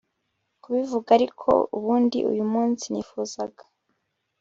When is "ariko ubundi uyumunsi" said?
1.17-2.85